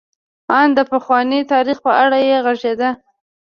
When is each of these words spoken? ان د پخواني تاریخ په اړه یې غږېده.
ان 0.59 0.67
د 0.77 0.79
پخواني 0.91 1.39
تاریخ 1.53 1.77
په 1.85 1.91
اړه 2.03 2.17
یې 2.27 2.37
غږېده. 2.45 2.89